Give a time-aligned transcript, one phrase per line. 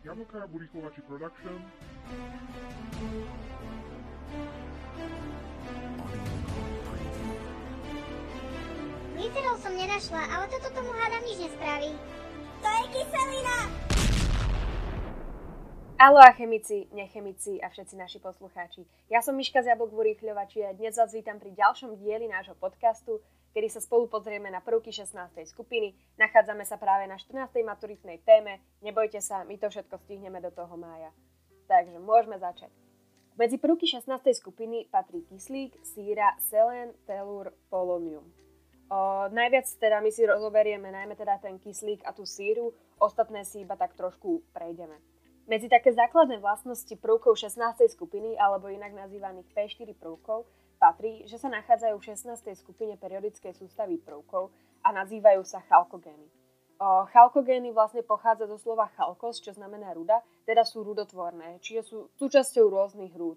[0.00, 1.60] Jablka Burikovači Production.
[9.12, 11.92] Glycerol som nenašla, ale toto tomu hádam nič nespraví.
[12.64, 13.58] To je kyselina!
[16.00, 18.88] Alo a chemici, nechemici a všetci naši poslucháči.
[19.12, 23.20] Ja som Miška z Jablok Vurýchľovači a dnes vás vítam pri ďalšom dieli nášho podcastu,
[23.50, 25.14] kedy sa spolu pozrieme na prvky 16.
[25.50, 25.94] skupiny.
[26.16, 27.50] Nachádzame sa práve na 14.
[27.66, 28.62] maturitnej téme.
[28.82, 31.10] Nebojte sa, my to všetko stihneme do toho mája.
[31.66, 32.70] Takže môžeme začať.
[33.38, 34.10] Medzi prvky 16.
[34.36, 38.26] skupiny patrí kyslík, síra, selen, telúr, polonium.
[38.90, 43.62] O, najviac teda my si rozoberieme najmä teda ten kyslík a tú síru, ostatné si
[43.62, 44.98] iba tak trošku prejdeme.
[45.46, 47.86] Medzi také základné vlastnosti prvkov 16.
[47.90, 50.46] skupiny, alebo inak nazývaných P4 prvkov,
[50.80, 52.56] patrí, že sa nachádzajú v 16.
[52.56, 54.48] skupine periodickej sústavy prvkov
[54.80, 56.24] a nazývajú sa chalkogény.
[56.80, 61.98] O, chalkogény vlastne pochádza zo slova chalkos, čo znamená ruda, teda sú rudotvorné, čiže sú
[62.16, 63.36] súčasťou rôznych rúd.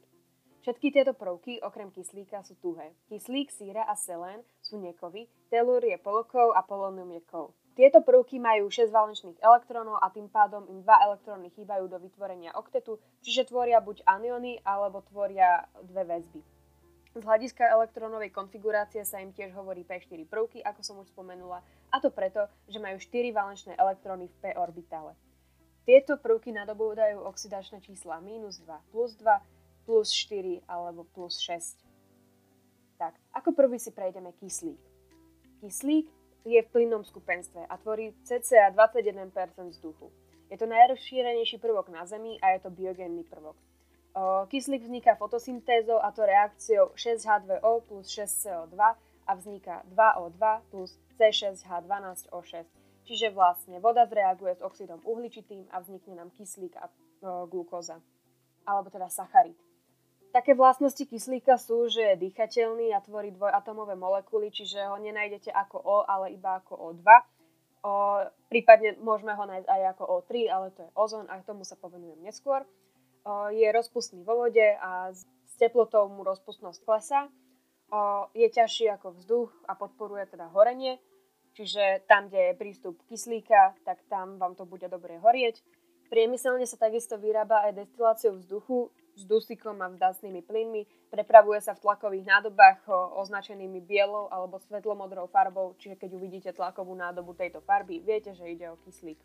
[0.64, 2.96] Všetky tieto prvky, okrem kyslíka, sú tuhé.
[3.12, 7.52] Kyslík, síra a selén sú nekovy, telúr je polokov a polonium je kov.
[7.76, 12.56] Tieto prvky majú 6 valenčných elektrónov a tým pádom im 2 elektróny chýbajú do vytvorenia
[12.56, 16.63] oktetu, čiže tvoria buď aniony alebo tvoria dve väzby.
[17.14, 21.62] Z hľadiska elektrónovej konfigurácie sa im tiež hovorí P4 prvky, ako som už spomenula,
[21.94, 25.14] a to preto, že majú 4 valenčné elektróny v P orbitále.
[25.86, 29.30] Tieto prvky nadobúdajú oxidačné čísla minus 2, plus 2,
[29.86, 31.78] plus 4 alebo plus 6.
[32.98, 34.82] Tak, ako prvý si prejdeme kyslík.
[35.62, 36.10] Kyslík
[36.50, 39.30] je v plynnom skupenstve a tvorí cca 21%
[39.70, 40.10] vzduchu.
[40.50, 43.56] Je to najrozšírenejší prvok na Zemi a je to biogénny prvok.
[44.48, 48.78] Kyslík vzniká fotosyntézou a to reakciou 6H2O plus 6CO2
[49.26, 52.66] a vzniká 2O2 plus C6H12O6.
[53.04, 56.88] Čiže vlastne voda zreaguje s oxidom uhličitým a vznikne nám kyslík a
[57.50, 58.00] glukóza.
[58.64, 59.58] Alebo teda sacharid.
[60.34, 65.78] Také vlastnosti kyslíka sú, že je dýchateľný a tvorí dvojatomové molekuly, čiže ho nenájdete ako
[65.78, 67.06] O, ale iba ako O2.
[67.86, 67.92] O,
[68.50, 72.18] prípadne môžeme ho nájsť aj ako O3, ale to je ozón a tomu sa povenujem
[72.26, 72.66] neskôr.
[73.56, 77.32] Je rozpustný vo vode a s teplotou mu rozpustnosť klesá.
[78.36, 81.00] Je ťažší ako vzduch a podporuje teda horenie,
[81.56, 85.62] čiže tam, kde je prístup kyslíka, tak tam vám to bude dobre horieť.
[86.12, 91.86] Priemyselne sa takisto vyrába aj destiláciou vzduchu, s dusíkom a vzdacnými plynmi, prepravuje sa v
[91.86, 92.90] tlakových nádobách
[93.22, 98.74] označenými bielou alebo svetlomodrou farbou, čiže keď uvidíte tlakovú nádobu tejto farby, viete, že ide
[98.74, 99.22] o kyslík.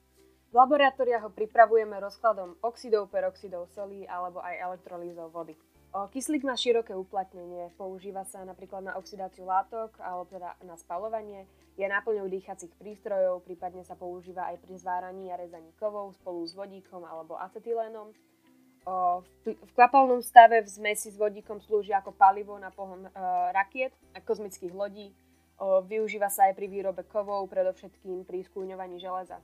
[0.49, 5.53] V laboratóriách ho pripravujeme rozkladom oxidov, peroxidov solí alebo aj elektrolízou vody.
[5.93, 11.49] Kyslík má široké uplatnenie, používa sa napríklad na oxidáciu látok alebo teda na spalovanie,
[11.81, 16.53] je náplňou dýchacích prístrojov, prípadne sa používa aj pri zváraní a rezaní kovov spolu s
[16.53, 18.13] vodíkom alebo acetylénom
[19.45, 23.11] v kvapalnom stave v zmesi s vodíkom slúži ako palivo na pohon e,
[23.53, 25.13] rakiet a kozmických lodí.
[25.59, 29.43] Využíva sa aj pri výrobe kovov, predovšetkým pri skúňovaní železa.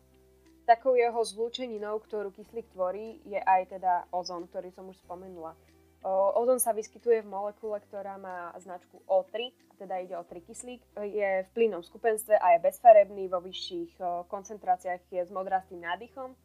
[0.65, 5.53] Takou jeho zlúčeninou, ktorú kyslík tvorí, je aj teda ozón, ktorý som už spomenula.
[6.37, 10.81] Ozón sa vyskytuje v molekule, ktorá má značku O3, teda ide o 3 kyslík.
[11.01, 16.37] Je v plynnom skupenstve a je bezfarebný, vo vyšších koncentráciách je s modrastým nádychom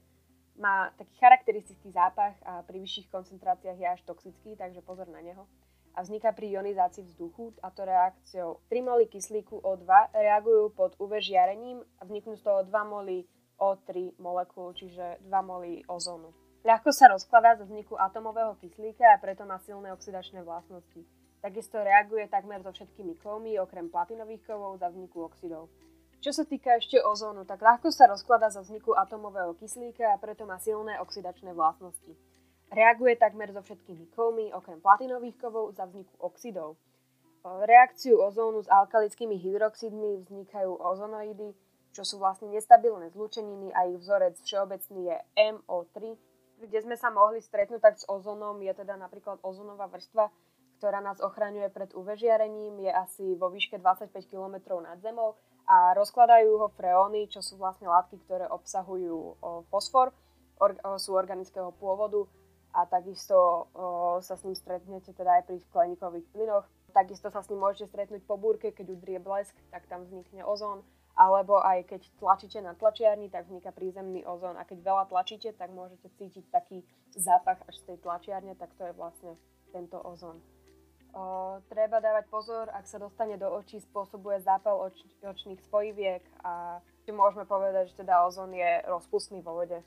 [0.59, 5.47] má taký charakteristický zápach a pri vyšších koncentráciách je až toxický, takže pozor na neho.
[5.95, 11.23] A vzniká pri ionizácii vzduchu, a to reakciou 3 moly kyslíku O2 reagujú pod UV
[11.23, 13.25] žiarením a vzniknú z toho 2 moly
[13.59, 16.31] O3 molekúl, čiže 2 moly ozónu.
[16.63, 21.03] Ľahko sa rozkladá zo vzniku atomového kyslíka a preto má silné oxidačné vlastnosti.
[21.39, 25.71] Takisto reaguje takmer so všetkými kovmi, okrem platinových kovov za vzniku oxidov.
[26.19, 30.43] Čo sa týka ešte ozónu, tak ľahko sa rozklada za vzniku atomového kyslíka a preto
[30.43, 32.11] má silné oxidačné vlastnosti.
[32.75, 36.75] Reaguje takmer so všetkými kovmi, okrem platinových kovov, za vzniku oxidov.
[37.47, 41.55] Reakciu ozónu s alkalickými hydroxidmi vznikajú ozonoidy,
[41.99, 45.17] čo sú vlastne nestabilné zlúčeniny a ich vzorec všeobecný je
[45.51, 46.15] MO3.
[46.63, 50.31] Kde sme sa mohli stretnúť tak s ozónom je teda napríklad ozónová vrstva,
[50.79, 55.35] ktorá nás ochraňuje pred UV žiarením, je asi vo výške 25 km nad zemou
[55.67, 59.35] a rozkladajú ho freóny, čo sú vlastne látky, ktoré obsahujú
[59.67, 60.15] fosfor,
[60.55, 62.23] or, sú organického pôvodu
[62.79, 63.67] a takisto
[64.23, 66.63] sa s ním stretnete teda aj pri skleníkových plynoch.
[66.95, 70.79] Takisto sa s ním môžete stretnúť po búrke, keď udrie blesk, tak tam vznikne ozón,
[71.19, 75.67] alebo aj keď tlačíte na tlačiarni, tak vzniká prízemný ozón a keď veľa tlačíte, tak
[75.75, 76.79] môžete cítiť taký
[77.11, 79.35] zápach až z tej tlačiarne, tak to je vlastne
[79.75, 80.39] tento ozón.
[81.11, 86.79] O, treba dávať pozor, ak sa dostane do očí, spôsobuje zápal oč, očných spojiviek a
[87.11, 89.81] môžeme povedať, že teda ozón je rozpustný vo vode.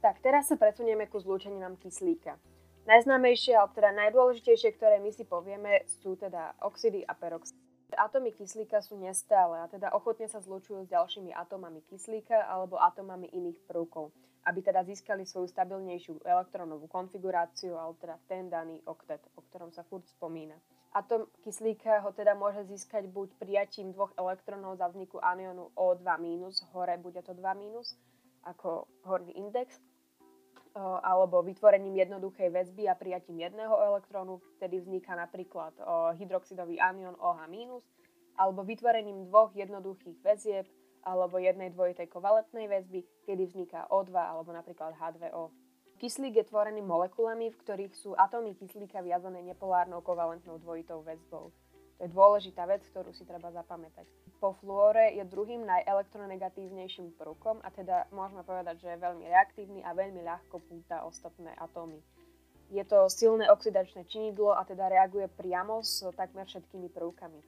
[0.00, 2.38] Tak, teraz sa presunieme ku zlúčeninám kyslíka.
[2.86, 7.65] Najznámejšie, alebo teda najdôležitejšie, ktoré my si povieme, sú teda oxidy a peroxidy.
[7.94, 13.30] Atómy kyslíka sú nestále a teda ochotne sa zlučujú s ďalšími atómami kyslíka alebo atómami
[13.30, 14.10] iných prvkov,
[14.42, 19.86] aby teda získali svoju stabilnejšiu elektronovú konfiguráciu, alebo teda ten daný oktet, o ktorom sa
[19.86, 20.58] furt spomína.
[20.98, 26.10] Atóm kyslíka ho teda môže získať buď prijatím dvoch elektronov za vzniku anionu O2-,
[26.74, 27.46] hore bude to 2-,
[28.50, 29.78] ako horný index,
[30.80, 35.72] alebo vytvorením jednoduchej väzby a prijatím jedného elektrónu, vtedy vzniká napríklad
[36.20, 37.80] hydroxidový anion OH-,
[38.36, 40.68] alebo vytvorením dvoch jednoduchých väzieb
[41.06, 45.48] alebo jednej dvojitej kovalentnej väzby, kedy vzniká O2 alebo napríklad H2O.
[45.96, 51.56] Kyslík je tvorený molekulami, v ktorých sú atómy kyslíka viazané nepolárnou kovalentnou dvojitou väzbou.
[51.96, 54.04] To je dôležitá vec, ktorú si treba zapamätať.
[54.36, 59.96] Po fluore je druhým najelektronegatívnejším prvkom a teda môžeme povedať, že je veľmi reaktívny a
[59.96, 62.04] veľmi ľahko púta ostatné atómy.
[62.68, 67.40] Je to silné oxidačné činidlo a teda reaguje priamo s takmer všetkými prvkami.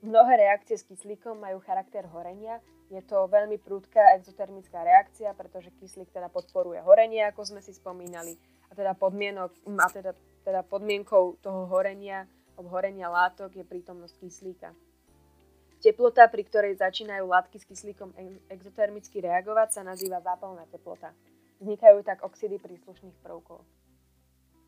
[0.00, 2.64] Mnohé reakcie s kyslíkom majú charakter horenia.
[2.88, 8.40] Je to veľmi prúdka exotermická reakcia, pretože kyslík teda podporuje horenie, ako sme si spomínali.
[8.70, 10.16] A teda, podmienok, a teda,
[10.46, 12.24] teda podmienkou toho horenia,
[12.68, 14.74] horenia látok je prítomnosť kyslíka.
[15.80, 18.12] Teplota, pri ktorej začínajú látky s kyslíkom
[18.52, 21.16] exotermicky reagovať, sa nazýva zápalná teplota.
[21.64, 23.64] Vznikajú tak oxidy príslušných prvkov.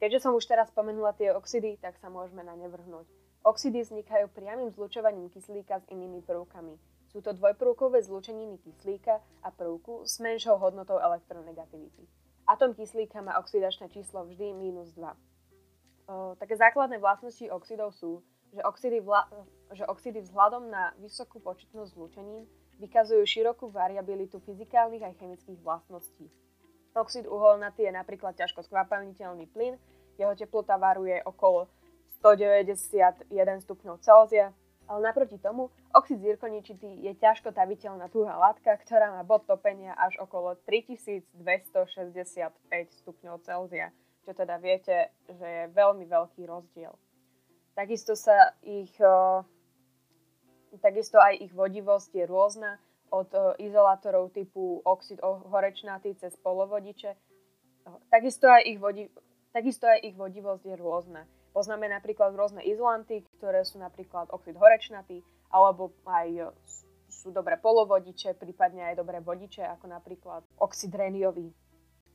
[0.01, 3.05] Keďže som už teraz spomenula tie oxidy, tak sa môžeme na ne vrhnúť.
[3.45, 6.81] Oxidy vznikajú priamým zlučovaním kyslíka s inými prvkami.
[7.13, 12.09] Sú to dvojprvkové zlúčeniny kyslíka a prvku s menšou hodnotou elektronegativity.
[12.49, 15.32] Atom kyslíka má oxidačné číslo vždy minus 2.
[16.39, 18.21] Také základné vlastnosti oxidov sú,
[18.53, 19.25] že oxidy, vla,
[19.73, 22.45] že oxidy vzhľadom na vysokú početnosť zlúčenín
[22.83, 26.27] vykazujú širokú variabilitu fyzikálnych aj chemických vlastností.
[26.93, 29.81] Oxid uholnatý je napríklad ťažko skvapalniteľný plyn,
[30.21, 31.71] jeho teplota varuje okolo
[32.21, 33.33] 191
[33.65, 34.53] stupňov Celzia,
[34.85, 40.21] ale naproti tomu oxid zirkoničitý je ťažko taviteľná tuhá látka, ktorá má bod topenia až
[40.21, 41.33] okolo 3265
[43.01, 43.89] stupňov Celzia,
[44.23, 46.95] čo teda viete, že je veľmi veľký rozdiel.
[47.75, 48.93] Takisto sa ich,
[50.79, 52.79] takisto aj ich vodivosť je rôzna
[53.13, 53.29] od
[53.61, 57.13] izolátorov typu oxid horečnatý cez polovodiče.
[58.09, 59.11] Takisto aj ich, vodi,
[59.51, 61.23] takisto aj ich vodivosť je rôzna.
[61.53, 65.21] Poznáme napríklad rôzne izolanty, ktoré sú napríklad oxid horečnatý,
[65.53, 66.57] alebo aj
[67.13, 71.53] sú dobré polovodiče, prípadne aj dobré vodiče, ako napríklad oxid reniový.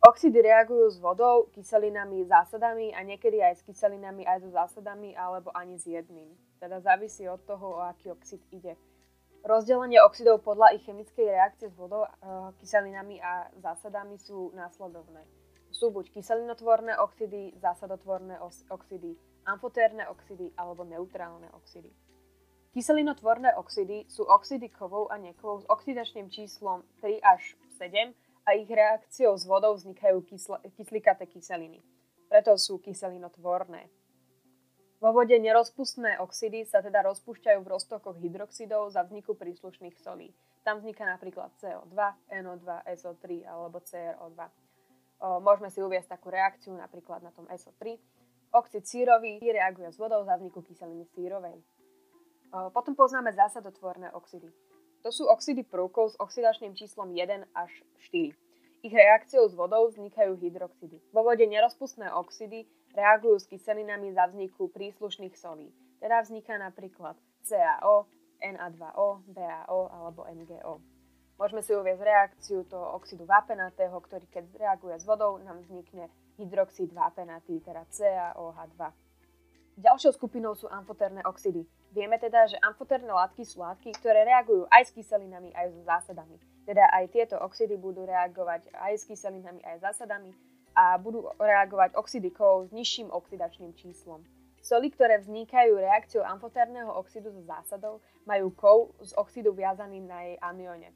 [0.07, 5.51] Oxidy reagujú s vodou, kyselinami, zásadami a niekedy aj s kyselinami, aj so zásadami, alebo
[5.51, 6.31] ani s jedným.
[6.63, 8.79] Teda závisí od toho, o aký oxid ide.
[9.43, 12.07] Rozdelenie oxidov podľa ich chemickej reakcie s vodou,
[12.63, 15.27] kyselinami a zásadami sú následovné
[15.77, 18.39] sú buď kyselinotvorné oxidy, zásadotvorné
[18.71, 19.13] oxidy,
[19.45, 21.91] amfotérne oxidy alebo neutrálne oxidy.
[22.73, 28.13] Kyselinotvorné oxidy sú oxidy kovov a nekovov s oxidačným číslom 3 až 7
[28.47, 31.83] a ich reakciou s vodou vznikajú kysl- kyslikaté kyseliny.
[32.31, 33.91] Preto sú kyselinotvorné.
[35.03, 40.33] Vo vode nerozpustné oxidy sa teda rozpúšťajú v roztokoch hydroxidov za vzniku príslušných solí.
[40.65, 41.93] Tam vzniká napríklad CO2,
[42.33, 42.67] NO2,
[42.97, 44.39] SO3 alebo CRO2.
[45.43, 47.99] Môžeme si uviesť takú reakciu napríklad na tom SO3.
[48.57, 51.61] Oxid sírový reaguje s vodou za vzniku kyseliny sírovej.
[52.73, 54.49] Potom poznáme zásadotvorné oxidy.
[55.07, 57.71] To sú oxidy prvkov s oxidačným číslom 1 až
[58.11, 58.35] 4.
[58.83, 60.99] Ich reakciou s vodou vznikajú hydroxidy.
[61.15, 65.71] Vo vode nerozpustné oxidy reagujú s kyselinami za vzniku príslušných solí.
[66.03, 68.11] Teda vzniká napríklad CaO,
[68.43, 70.83] Na2O, BaO alebo NGO.
[71.39, 76.91] Môžeme si uviezť reakciu toho oxidu vápenatého, ktorý keď reaguje s vodou, nám vznikne hydroxid
[76.91, 78.91] vápenatý, teda CaOH2.
[79.79, 81.63] Ďalšou skupinou sú amfotérne oxidy.
[81.97, 86.37] Vieme teda, že amfotérne látky sú látky, ktoré reagujú aj s kyselinami, aj so zásadami.
[86.61, 90.29] Teda aj tieto oxidy budú reagovať aj s kyselinami, aj s zásadami
[90.77, 94.21] a budú reagovať oxidy kovov s nižším oxidačným číslom.
[94.61, 97.97] Soli, ktoré vznikajú reakciou amfotérneho oxidu so zásadou,
[98.29, 100.93] majú kov z oxidu viazaný na jej anione.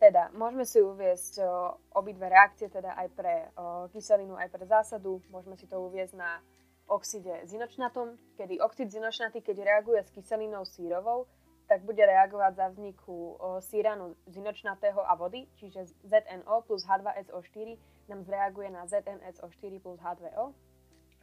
[0.00, 1.44] Teda, môžeme si uviezť
[1.92, 5.20] obidve reakcie, teda aj pre o, kyselinu, aj pre zásadu.
[5.28, 6.40] Môžeme si to uviezť na
[6.86, 11.26] oxide zinočnatom, kedy oxid zinočnatý, keď reaguje s kyselinou sírovou,
[11.64, 17.80] tak bude reagovať za vzniku síranu zinočnatého a vody, čiže ZNO plus H2SO4
[18.12, 20.52] nám zreaguje na ZnSO4 plus H2O.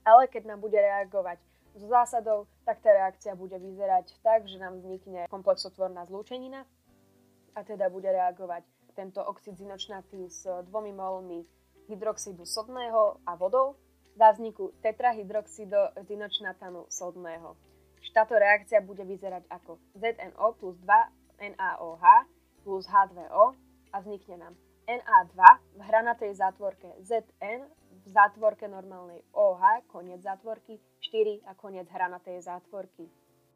[0.02, 1.38] Ale keď nám bude reagovať
[1.78, 6.66] so zásadou, tak tá reakcia bude vyzerať tak, že nám vznikne komplexotvorná zlúčenina,
[7.56, 8.64] a teda bude reagovať
[8.96, 11.44] tento oxid zinočnatý s dvomi molmi
[11.88, 13.76] hydroxidu sodného a vodou
[14.16, 17.56] za vzniku tetrahydroxidozinočnatanu sodného.
[18.12, 22.04] Táto reakcia bude vyzerať ako ZNO plus 2 NaOH
[22.68, 23.56] plus H2O
[23.96, 25.40] a vznikne nám Na2
[25.78, 27.64] v hranatej zátvorke Zn
[28.02, 33.08] v zátvorke normálnej OH, koniec zátvorky, 4 a koniec hranatej zátvorky.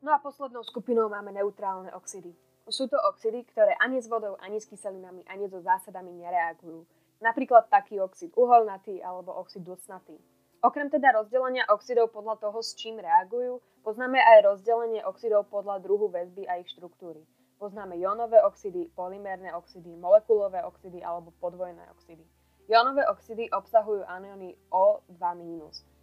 [0.06, 2.32] No a poslednou skupinou máme neutrálne oxidy.
[2.70, 6.86] Sú to oxidy, ktoré ani s vodou, ani s kyselinami, ani so zásadami nereagujú.
[7.22, 10.22] Napríklad taký oxid uholnatý alebo oxid dusnatý.
[10.64, 16.08] Okrem teda rozdelenia oxidov podľa toho, s čím reagujú, poznáme aj rozdelenie oxidov podľa druhu
[16.08, 17.24] väzby a ich štruktúry.
[17.56, 22.24] Poznáme jónové oxidy, polymérne oxidy, molekulové oxidy alebo podvojné oxidy.
[22.68, 25.16] Jónové oxidy obsahujú anióny O2-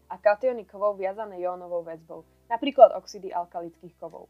[0.08, 4.28] a kationy kovov viazané jónovou väzbou, napríklad oxidy alkalických kovov.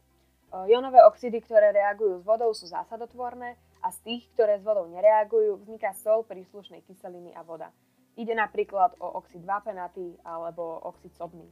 [0.53, 5.59] Jónové oxidy, ktoré reagujú s vodou, sú zásadotvorné a z tých, ktoré s vodou nereagujú,
[5.59, 7.73] vzniká sol príslušnej kyseliny a voda.
[8.13, 11.49] Ide napríklad o oxid vápenatý alebo oxid sodný.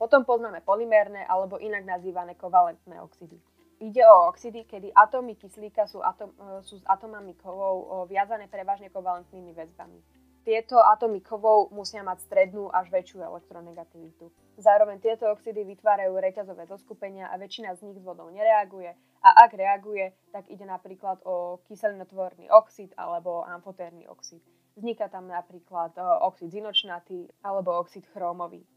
[0.00, 3.36] Potom poznáme polymérne alebo inak nazývané kovalentné oxidy.
[3.82, 8.94] Ide o oxidy, kedy atómy kyslíka sú, atom, e, sú s atomami kovov viazané prevažne
[8.94, 9.98] kovalentnými väzbami.
[10.42, 14.26] Tieto atómy kovov musia mať strednú až väčšiu elektronegativitu.
[14.58, 18.90] Zároveň tieto oxidy vytvárajú reťazové zoskupenia a väčšina z nich s vodou nereaguje
[19.22, 24.42] a ak reaguje, tak ide napríklad o kyselinotvorný oxid alebo amfotérny oxid.
[24.72, 28.64] Vzniká tam napríklad e, oxid zinočnatý alebo oxid chrómový.
[28.64, 28.68] E,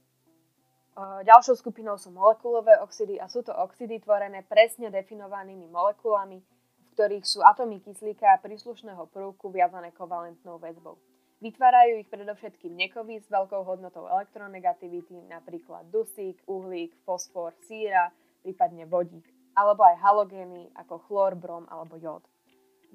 [1.23, 7.23] ďalšou skupinou sú molekulové oxidy a sú to oxidy tvorené presne definovanými molekulami, v ktorých
[7.23, 10.99] sú atómy kyslíka a príslušného prvku viazané kovalentnou väzbou.
[11.43, 18.11] Vytvárajú ich predovšetkým nekovy s veľkou hodnotou elektronegativity, napríklad dusík, uhlík, fosfor, síra,
[18.43, 22.23] prípadne vodík, alebo aj halogény ako chlor, brom alebo jód.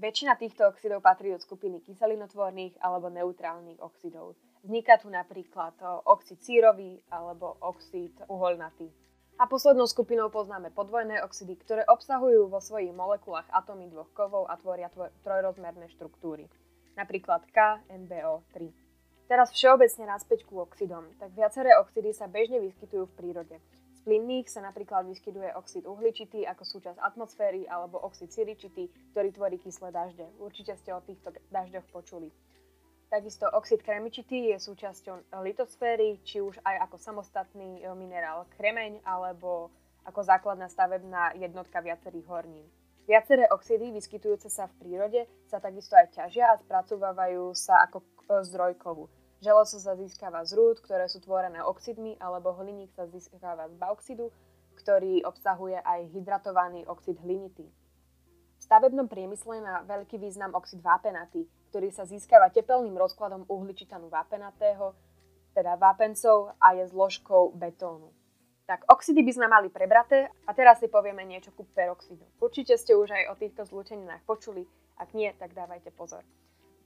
[0.01, 4.33] Väčšina týchto oxidov patrí od skupiny kyselinotvorných alebo neutrálnych oxidov.
[4.65, 5.77] Vzniká tu napríklad
[6.09, 8.89] oxid sírový alebo oxid uholnatý.
[9.37, 14.57] A poslednou skupinou poznáme podvojné oxidy, ktoré obsahujú vo svojich molekulách atómy dvoch kovov a
[14.57, 14.89] tvoria
[15.21, 16.49] trojrozmerné štruktúry.
[16.97, 18.73] Napríklad KNBO3.
[19.29, 21.13] Teraz všeobecne naspäť ku oxidom.
[21.21, 23.61] Tak viaceré oxidy sa bežne vyskytujú v prírode.
[24.01, 29.61] Z plynných sa napríklad vyskytuje oxid uhličitý ako súčasť atmosféry alebo oxid siričitý, ktorý tvorí
[29.61, 30.25] kyslé dažde.
[30.41, 32.33] Určite ste o týchto dažďoch počuli.
[33.13, 39.69] Takisto oxid kremičitý je súčasťou litosféry, či už aj ako samostatný e, minerál kremeň alebo
[40.09, 42.65] ako základná stavebná jednotka viacerých hornín.
[43.05, 48.07] Viaceré oxidy vyskytujúce sa v prírode sa takisto aj ťažia a spracovávajú sa ako e,
[48.49, 49.13] zdroj kovu.
[49.41, 54.29] Železo sa získava z rúd, ktoré sú tvorené oxidmi, alebo hliník sa získava z bauxidu,
[54.77, 57.65] ktorý obsahuje aj hydratovaný oxid hlinitý.
[58.61, 64.93] V stavebnom priemysle má veľký význam oxid vápenatý, ktorý sa získava tepelným rozkladom uhličitanu vápenatého,
[65.57, 68.13] teda vápencov a je zložkou betónu.
[68.69, 72.29] Tak oxidy by sme mali prebraté a teraz si povieme niečo ku peroxidu.
[72.39, 74.69] Určite ste už aj o týchto zlúčeninách počuli,
[75.01, 76.23] ak nie, tak dávajte pozor.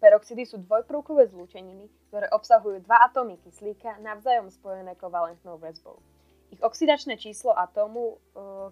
[0.05, 5.97] Peroxidy sú dvojprúkové zlúčeniny, ktoré obsahujú dva atómy kyslíka navzájom spojené kovalentnou väzbou.
[6.53, 8.17] Ich oxidačné číslo atómu e,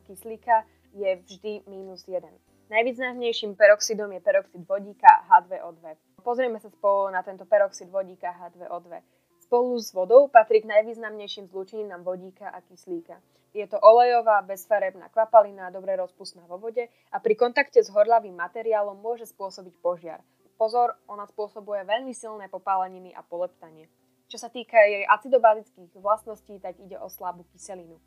[0.05, 2.21] kyslíka je vždy minus 1.
[2.69, 5.97] Najvýznamnejším peroxidom je peroxid vodíka H2O2.
[6.21, 9.01] Pozrieme sa spolu na tento peroxid vodíka H2O2.
[9.49, 13.17] Spolu s vodou patrí k najvýznamnejším zlúčeninám vodíka a kyslíka.
[13.57, 19.01] Je to olejová, bezfarebná kvapalina, dobre rozpustná vo vode a pri kontakte s horľavým materiálom
[19.01, 20.21] môže spôsobiť požiar.
[20.63, 23.91] Pozor, ona spôsobuje veľmi silné popáleniny a poleptanie.
[24.31, 27.99] Čo sa týka jej acidobazických vlastností, tak ide o slabú kyselinu.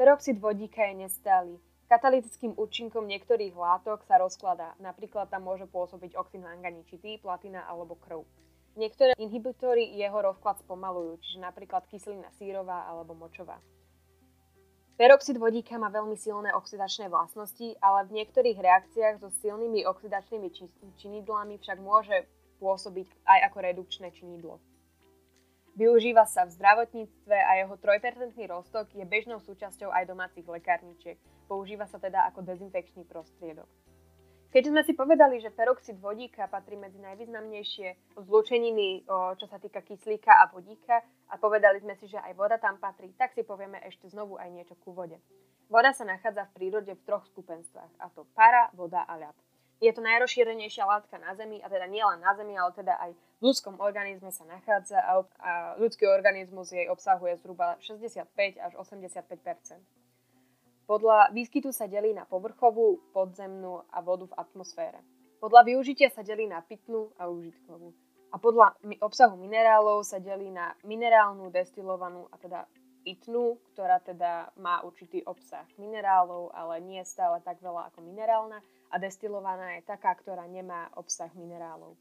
[0.00, 1.60] Peroxid vodíka je nestály.
[1.92, 8.24] Katalytickým účinkom niektorých látok sa rozkladá, napríklad tam môže pôsobiť oxid manganičitý, platina alebo krv.
[8.80, 13.60] Niektoré inhibitory jeho rozklad spomalujú, čiže napríklad kyselina sírová alebo močová.
[15.00, 20.52] Peroxid vodíka má veľmi silné oxidačné vlastnosti, ale v niektorých reakciách so silnými oxidačnými
[21.00, 22.28] činidlami však môže
[22.60, 24.60] pôsobiť aj ako redukčné činidlo.
[25.72, 31.16] Využíva sa v zdravotníctve a jeho 3% roztok je bežnou súčasťou aj domácich lekárničiek.
[31.48, 33.91] Používa sa teda ako dezinfekčný prostriedok.
[34.52, 40.28] Keď sme si povedali, že peroxid vodíka patrí medzi najvýznamnejšie zlúčeniny, čo sa týka kyslíka
[40.28, 41.00] a vodíka
[41.32, 44.52] a povedali sme si, že aj voda tam patrí, tak si povieme ešte znovu aj
[44.52, 45.16] niečo ku vode.
[45.72, 49.36] Voda sa nachádza v prírode v troch skupenstvách, a to para, voda a ľad.
[49.80, 53.40] Je to najrozšírenejšia látka na Zemi, a teda nielen na Zemi, ale teda aj v
[53.40, 58.28] ľudskom organizme sa nachádza a, a ľudský organizmus jej obsahuje zhruba 65
[58.60, 59.32] až 85
[60.92, 65.00] podľa výskytu sa delí na povrchovú, podzemnú a vodu v atmosfére.
[65.40, 67.96] Podľa využitia sa delí na pitnú a užitkovú.
[68.28, 72.68] A podľa obsahu minerálov sa delí na minerálnu, destilovanú a teda
[73.08, 78.60] pitnú, ktorá teda má určitý obsah minerálov, ale nie stále tak veľa ako minerálna
[78.92, 81.96] a destilovaná je taká, ktorá nemá obsah minerálov.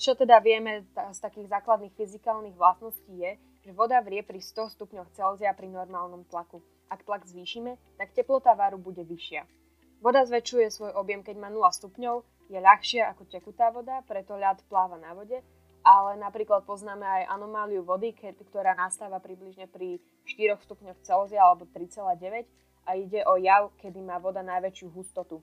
[0.00, 3.36] Čo teda vieme z takých základných fyzikálnych vlastností je,
[3.68, 6.64] že voda vrie pri 100 stupňoch Celzia pri normálnom tlaku.
[6.90, 9.46] Ak tlak zvýšime, tak teplota varu bude vyššia.
[10.02, 14.58] Voda zväčšuje svoj objem, keď má 0 stupňov, je ľahšia ako tekutá voda, preto ľad
[14.66, 15.38] pláva na vode
[15.84, 22.44] ale napríklad poznáme aj anomáliu vody, ktorá nastáva približne pri 4 stupňoch Celzia alebo 3,9
[22.84, 25.40] a ide o jav, kedy má voda najväčšiu hustotu.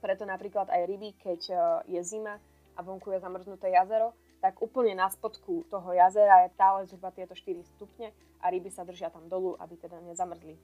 [0.00, 1.54] Preto napríklad aj ryby, keď e,
[1.92, 2.40] je zima
[2.74, 7.36] a vonku je zamrznuté jazero, tak úplne na spodku toho jazera je stále zhruba tieto
[7.36, 10.56] 4 stupne a ryby sa držia tam dolu, aby teda nezamrzli.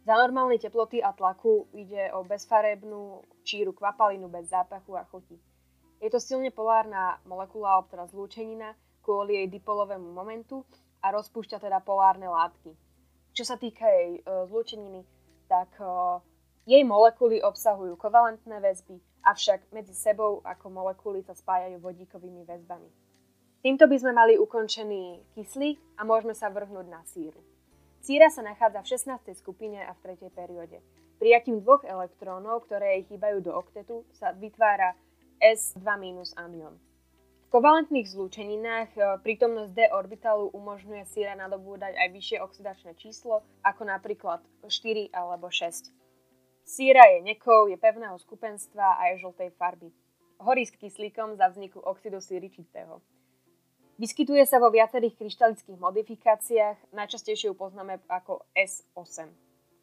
[0.00, 5.36] Za normálnej teploty a tlaku ide o bezfarebnú číru kvapalinu bez zápachu a chuti.
[6.00, 8.72] Je to silne polárna molekula, teda zlúčenina,
[9.04, 10.64] kvôli jej dipolovému momentu
[11.04, 12.72] a rozpúšťa teda polárne látky.
[13.36, 15.04] Čo sa týka jej e, zlúčeniny,
[15.44, 15.84] tak e,
[16.64, 22.88] jej molekuly obsahujú kovalentné väzby, avšak medzi sebou ako molekuly sa spájajú vodíkovými väzbami.
[23.60, 27.44] Týmto by sme mali ukončený kyslík a môžeme sa vrhnúť na síru.
[28.00, 29.36] Síra sa nachádza v 16.
[29.36, 30.32] skupine a v 3.
[30.32, 30.80] perióde.
[31.20, 34.96] Prijatím dvoch elektrónov, ktoré jej chýbajú do oktetu, sa vytvára
[35.44, 35.76] S2-
[36.40, 36.80] anion.
[37.44, 43.84] V kovalentných zlúčeninách e, prítomnosť d orbitalu umožňuje síra nadobúdať aj vyššie oxidačné číslo, ako
[43.84, 45.92] napríklad 4 alebo 6.
[46.64, 49.92] Síra je nekou, je pevného skupenstva a je žltej farby.
[50.40, 53.04] Horí s kyslíkom za vzniku oxidu síričitého.
[54.00, 59.28] Vyskytuje sa vo viacerých kryštalických modifikáciách, najčastejšie ju poznáme ako S8.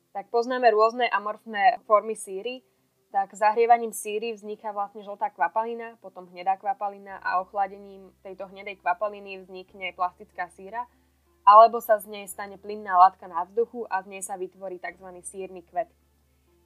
[0.09, 2.65] Tak poznáme rôzne amorfné formy síry,
[3.13, 9.38] tak zahrievaním síry vzniká vlastne žltá kvapalina, potom hnedá kvapalina a ochladením tejto hnedej kvapaliny
[9.45, 10.89] vznikne plastická síra,
[11.45, 15.13] alebo sa z nej stane plynná látka na vzduchu a z nej sa vytvorí tzv.
[15.30, 15.93] sírny kvet.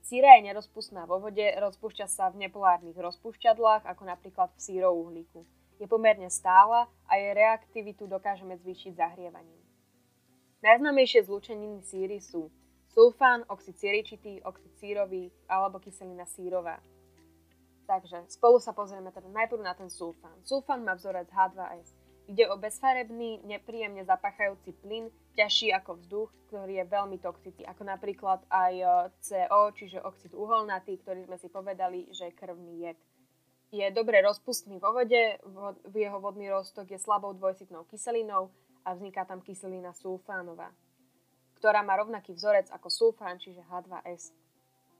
[0.07, 5.43] Síra je nerozpustná vo vode, rozpúšťa sa v nepolárnych rozpúšťadlách, ako napríklad v sírouhlíku.
[5.81, 9.57] Je pomerne stála a jej reaktivitu dokážeme zvýšiť zahrievaním.
[10.61, 12.53] Najznámejšie zlúčeniny síry sú
[12.93, 16.77] sulfán, oxid sieričitý, oxid sírový alebo kyselina sírová.
[17.89, 20.37] Takže spolu sa pozrieme teda najprv na ten sulfán.
[20.45, 21.97] Sulfán má vzorec H2S.
[22.29, 28.45] Ide o bezfarebný, nepríjemne zapachajúci plyn, ťažší ako vzduch, ktorý je veľmi toxický, ako napríklad
[28.47, 28.85] aj e,
[29.19, 32.97] CO, čiže oxid uholnatý, ktorý sme si povedali, že je krvný jed.
[33.71, 35.39] Je dobre rozpustný vo vode,
[35.87, 38.51] v jeho vodný roztok je slabou dvojsitnou kyselinou
[38.83, 40.75] a vzniká tam kyselina sulfánová
[41.61, 44.33] ktorá má rovnaký vzorec ako sulfán, čiže H2S.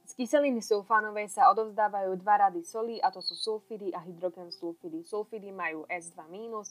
[0.05, 5.01] Z kyseliny sulfánovej sa odovzdávajú dva rady solí a to sú sulfidy a hydrogen sulfidy.
[5.01, 6.21] Sulfidy majú S2-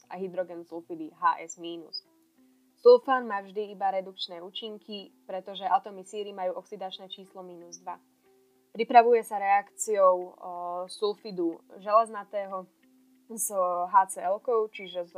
[0.07, 1.59] a hydrogen sulfidy HS-.
[2.79, 8.10] Sulfán má vždy iba redukčné účinky, pretože atómy síry majú oxidačné číslo minus 2.
[8.71, 10.31] Pripravuje sa reakciou o,
[10.87, 12.63] sulfidu železnatého
[13.27, 13.51] s
[13.91, 14.39] HCl,
[14.71, 15.13] čiže s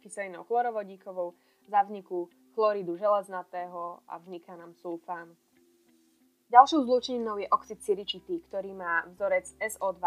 [0.00, 1.36] kyselinou chlorovodíkovou,
[1.68, 5.36] za vzniku chloridu železnatého a vzniká nám sulfán.
[6.46, 10.04] Ďalšou zlúčeninou je oxid siričitý, ktorý má vzorec SO2.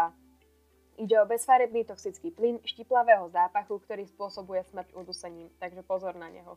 [1.04, 6.56] Ide o bezfarebný toxický plyn štiplavého zápachu, ktorý spôsobuje smrť udusením, takže pozor na neho.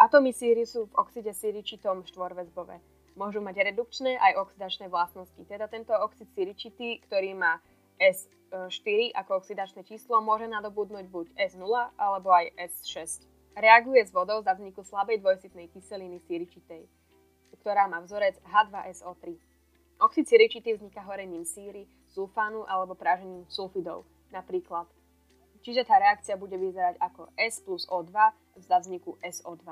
[0.00, 2.80] Atomy síry sú v oxide siričitom štvorväzbové.
[3.18, 5.42] Môžu mať redukčné aj oxidačné vlastnosti.
[5.50, 7.58] Teda tento oxid siričitý, ktorý má
[7.98, 13.26] S4 ako oxidačné číslo, môže nadobudnúť buď S0 alebo aj S6.
[13.58, 16.86] Reaguje s vodou za vzniku slabej dvojsitnej kyseliny síričitej,
[17.58, 19.34] ktorá má vzorec H2SO3.
[19.98, 24.86] Oxid síričitý vzniká horením síry, sulfánu alebo prážením sulfidov, napríklad.
[25.66, 28.14] Čiže tá reakcia bude vyzerať ako S plus O2
[28.62, 29.66] za vzniku SO2.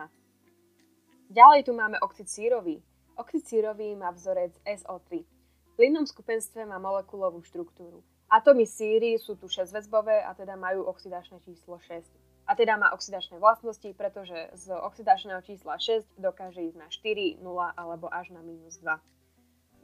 [1.31, 2.83] Ďalej tu máme oxid sírový.
[3.17, 5.25] Oxid sírový má vzorec SO3.
[5.25, 8.05] V plynnom skupenstve má molekulovú štruktúru.
[8.29, 12.05] Atómy síry sú tu 6-väzbové a teda majú oxidačné číslo 6
[12.45, 17.81] a teda má oxidačné vlastnosti, pretože z oxidačného čísla 6 dokáže ísť na 4, 0
[17.81, 19.01] alebo až na minus 2.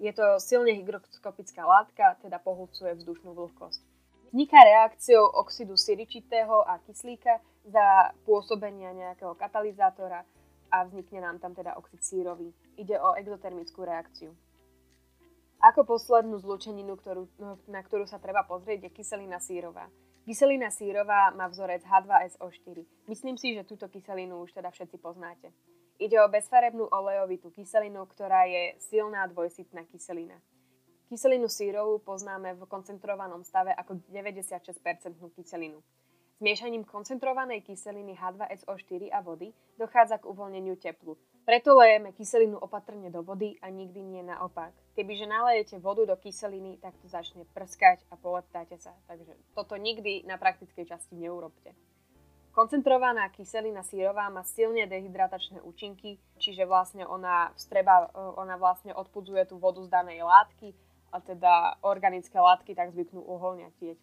[0.05, 3.81] Je to silne hygroskopická látka, teda pohľcuje vzdušnú vlhkosť.
[4.29, 10.29] Vzniká reakciou oxidu siričitého a kyslíka za pôsobenia nejakého katalizátora
[10.73, 12.49] a vznikne nám tam teda oxid sírový.
[12.81, 14.33] Ide o exotermickú reakciu.
[15.63, 17.29] Ako poslednú zlúčeninu, ktorú,
[17.71, 19.87] na ktorú sa treba pozrieť, je kyselina sírová.
[20.27, 23.07] Kyselina sírová má vzorec H2SO4.
[23.07, 25.55] Myslím si, že túto kyselinu už teda všetci poznáte.
[26.03, 30.35] Ide o bezfarebnú olejovitú kyselinu, ktorá je silná dvojsitná kyselina.
[31.07, 35.79] Kyselinu sírovú poznáme v koncentrovanom stave ako 96% kyselinu.
[36.37, 41.15] Z Miešaním koncentrovanej kyseliny H2SO4 a vody dochádza k uvoľneniu teplu.
[41.43, 44.71] Preto lejeme kyselinu opatrne do vody a nikdy nie naopak.
[44.95, 48.95] Kebyže nalejete vodu do kyseliny, tak to začne prskať a poleptáte sa.
[49.11, 51.75] Takže toto nikdy na praktickej časti neurobte.
[52.53, 59.57] Koncentrovaná kyselina sírová má silne dehydratačné účinky, čiže vlastne ona, vstreba, ona vlastne odpudzuje tú
[59.57, 60.77] vodu z danej látky
[61.17, 63.97] a teda organické látky tak zvyknú uholňatieť.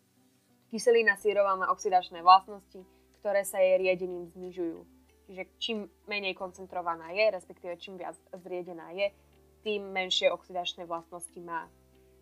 [0.70, 2.86] Kyselina sírová má oxidačné vlastnosti,
[3.26, 4.86] ktoré sa jej riedením znižujú.
[5.26, 9.10] Čiže čím menej koncentrovaná je, respektíve čím viac zriedená je,
[9.66, 11.66] tým menšie oxidačné vlastnosti má.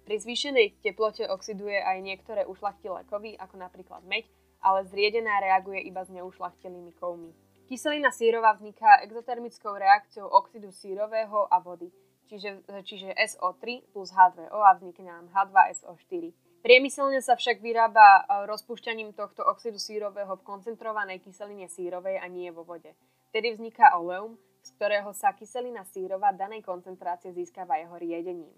[0.08, 4.32] Pri zvýšenej teplote oxiduje aj niektoré ušlachtilé kovy, ako napríklad meď,
[4.64, 7.36] ale zriedená reaguje iba s neušlachtilými kovmi.
[7.68, 11.92] Kyselina sírová vzniká exotermickou reakciou oxidu sírového a vody,
[12.32, 16.47] čiže, čiže SO3 plus H2O a vznikne nám H2SO4.
[16.68, 22.52] Priemyselne sa však vyrába e, rozpúšťaním tohto oxidu sírového v koncentrovanej kyseline sírovej a nie
[22.52, 22.92] vo vode.
[23.32, 28.52] Vtedy vzniká oleum, z ktorého sa kyselina sírova danej koncentrácie získava jeho riedením.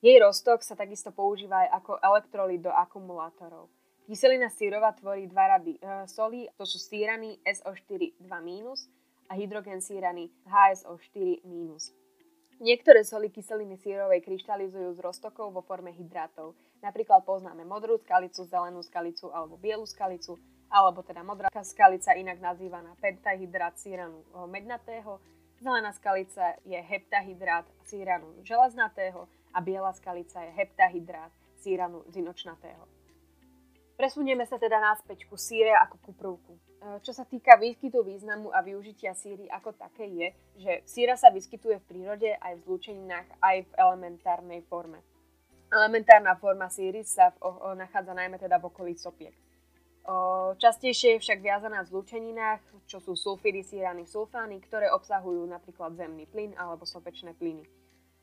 [0.00, 3.68] Jej roztok sa takisto používa aj ako elektrolyt do akumulátorov.
[4.08, 10.32] Kyselina sírova tvorí dva rady e, solí, to sú sírany SO4 2- a hydrogen sírany
[10.48, 11.44] HSO4-.
[12.64, 16.56] Niektoré soli kyseliny sírovej kryštalizujú z roztokov vo forme hydrátov.
[16.80, 20.40] Napríklad poznáme modrú skalicu, zelenú skalicu alebo bielu skalicu,
[20.72, 25.20] alebo teda modrá skalica, inak nazývaná pentahydrát síranu mednatého,
[25.60, 32.88] zelená skalica je heptahydrát síranu železnatého a biela skalica je heptahydrát síranu zinočnatého.
[34.00, 36.52] Presunieme sa teda naspäť ku síre ako ku prvku.
[36.80, 41.28] Eh, čo sa týka výskytu významu a využitia síry ako také je, že síra sa
[41.28, 45.04] vyskytuje v prírode aj v zlúčeninách, aj v elementárnej forme.
[45.70, 49.30] Elementárna forma síry sa v, o, nachádza najmä teda v okolí sopiek.
[50.02, 55.94] O, častejšie je však viazaná v zlúčeninách, čo sú sulfidy, sírany, sulfány, ktoré obsahujú napríklad
[55.94, 57.62] zemný plyn alebo sopečné plyny.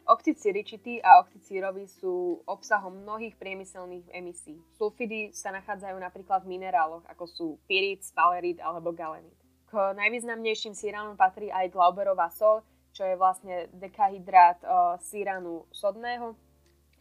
[0.08, 4.56] Oxid siričitý a oxid sírový sú obsahom mnohých priemyselných emisí.
[4.76, 9.36] Sulfidy sa nachádzajú napríklad v mineráloch, ako sú pyrit, spalerit alebo galenit.
[9.68, 12.64] K najvýznamnejším síranom patrí aj glauberová sol,
[12.96, 16.40] čo je vlastne dekahydrát uh, síranu sodného,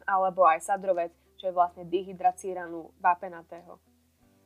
[0.07, 3.77] alebo aj sadrovec, čo je vlastne dihydrát síranu vápenatého.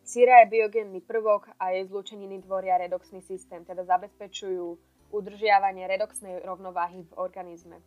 [0.00, 4.74] Síra je biogenný prvok a jej zlúčeniny tvoria redoxný systém, teda zabezpečujú
[5.14, 7.78] udržiavanie redoxnej rovnováhy v organizme.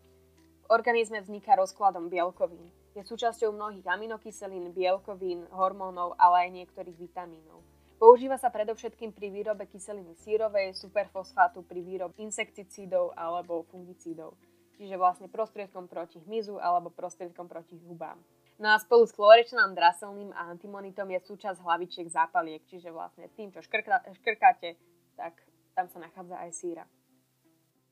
[0.63, 2.71] V organizme vzniká rozkladom bielkovín.
[2.95, 7.59] Je súčasťou mnohých aminokyselín, bielkovín, hormónov, ale aj niektorých vitamínov.
[7.99, 14.35] Používa sa predovšetkým pri výrobe kyseliny sírovej, superfosfátu pri výrobe insekticídov alebo fungicídov.
[14.83, 18.19] Čiže vlastne prostriedkom proti hmyzu alebo prostriedkom proti hubám.
[18.59, 23.55] No a spolu s chlorečným draselným a antimonitom je súčasť hlavičiek zápaliek, čiže vlastne tým,
[23.55, 24.75] čo škrkáte,
[25.15, 25.39] tak
[25.71, 26.83] tam sa nachádza aj síra.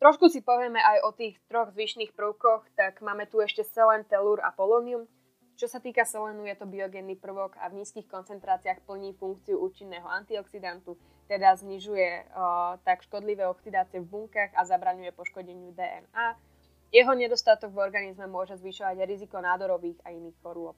[0.03, 4.43] Trošku si povieme aj o tých troch zvyšných prvkoch, tak máme tu ešte selen, telúr
[4.43, 5.07] a polonium.
[5.55, 10.11] Čo sa týka selenu, je to biogenný prvok a v nízkych koncentráciách plní funkciu účinného
[10.11, 10.99] antioxidantu,
[11.31, 16.50] teda znižuje o, tak škodlivé oxidácie v bunkách a zabraňuje poškodeniu DNA.
[16.91, 20.75] Jeho nedostatok v organizme môže zvyšovať riziko nádorových a iných chorôb.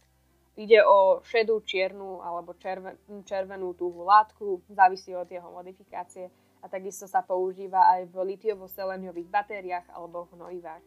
[0.53, 2.93] Ide o šedú, čiernu alebo červen,
[3.25, 6.29] červenú túhu látku, závisí od jeho modifikácie
[6.61, 10.85] a takisto sa používa aj v litiovo-seleniových batériách alebo v hnojivách.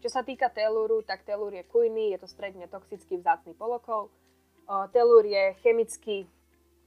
[0.00, 4.08] Čo sa týka telúru, tak telúr je kujný, je to stredne toxický vzácný polokol.
[4.94, 6.30] Telúr je chemicky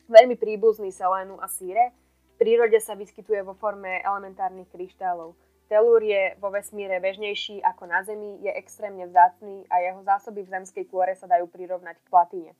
[0.07, 1.91] veľmi príbuzný selénu a síre.
[2.33, 5.35] V prírode sa vyskytuje vo forme elementárnych kryštálov.
[5.71, 10.51] Telúr je vo vesmíre bežnejší ako na Zemi, je extrémne vzácný a jeho zásoby v
[10.51, 12.51] zemskej kôre sa dajú prirovnať k platíne.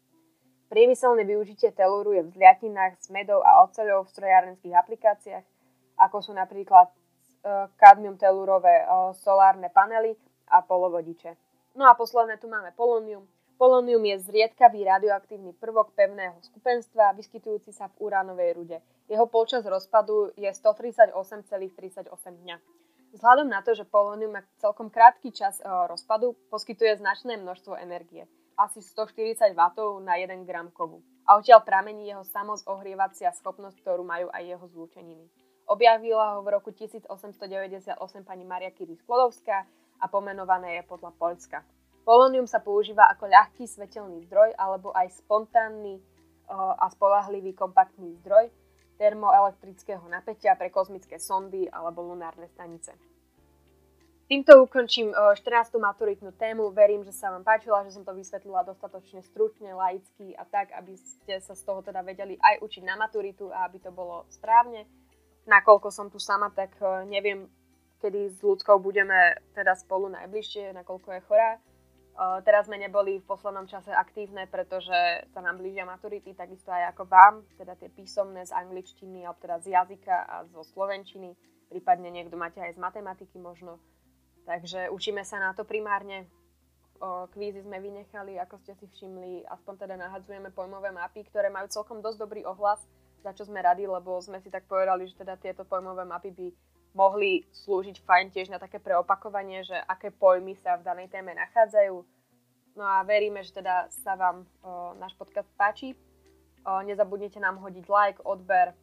[0.72, 5.46] Priemyselné využitie telúru je v zliatinách s medou a oceľou v strojárenských aplikáciách,
[6.02, 6.96] ako sú napríklad e,
[7.78, 8.86] kadmium telurové e,
[9.22, 10.18] solárne panely
[10.50, 11.38] a polovodiče.
[11.78, 13.30] No a posledné tu máme polónium.
[13.62, 18.78] Polónium je zriedkavý radioaktívny prvok pevného skupenstva, vyskytujúci sa v uránovej rude.
[19.06, 22.58] Jeho počas rozpadu je 138,38 dňa.
[23.13, 28.26] Vzhľadom na to, že polónium má celkom krátky čas e, rozpadu, poskytuje značné množstvo energie.
[28.58, 31.06] Asi 140 W na 1 gram kovu.
[31.30, 35.30] A odtiaľ pramení jeho samozohrievacia schopnosť, ktorú majú aj jeho zlúčeniny.
[35.69, 37.93] Objavila ho v roku 1898
[38.26, 39.62] pani Maria Curie Sklodovská
[40.02, 41.62] a pomenované je podľa Poľska.
[42.04, 46.04] Polonium sa používa ako ľahký svetelný zdroj alebo aj spontánny
[46.52, 48.52] a spolahlivý kompaktný zdroj
[48.97, 52.93] termoelektrického napätia pre kozmické sondy alebo lunárne stanice.
[54.23, 55.77] Týmto ukončím 14.
[55.77, 56.71] maturitnú tému.
[56.71, 60.95] Verím, že sa vám páčila, že som to vysvetlila dostatočne stručne, laicky a tak, aby
[60.95, 64.88] ste sa z toho teda vedeli aj učiť na maturitu a aby to bolo správne.
[65.43, 67.51] Nakoľko som tu sama, tak e, neviem,
[67.99, 71.60] kedy s ľudskou budeme teda spolu najbližšie, nakoľko je chorá.
[72.13, 76.93] E, teraz sme neboli v poslednom čase aktívne, pretože sa nám blížia maturity, takisto aj
[76.93, 81.34] ako vám, teda tie písomné z angličtiny, alebo teda z jazyka a zo slovenčiny,
[81.73, 83.82] prípadne niekto máte aj z matematiky možno.
[84.45, 86.28] Takže učíme sa na to primárne.
[87.04, 91.99] Kvízy sme vynechali, ako ste si všimli, aspoň teda nahadzujeme pojmové mapy, ktoré majú celkom
[91.99, 92.80] dosť dobrý ohlas,
[93.23, 96.47] za čo sme radi, lebo sme si tak povedali, že teda tieto pojmové mapy by
[96.93, 102.06] mohli slúžiť fajn tiež na také preopakovanie, že aké pojmy sa v danej téme nachádzajú.
[102.73, 105.93] No a veríme, že teda sa vám o, náš podcast páči.
[106.65, 108.73] O, nezabudnite nám hodiť like, odber,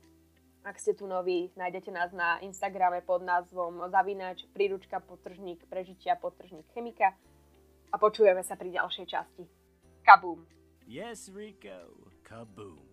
[0.61, 6.69] ak ste tu noví, nájdete nás na Instagrame pod názvom zavinač príručka potržník prežitia potržník
[6.77, 7.17] chemika
[7.89, 9.45] a počujeme sa pri ďalšej časti.
[10.05, 10.45] Kaboom!
[10.85, 12.13] Yes, Rico.
[12.27, 12.90] Kaboom.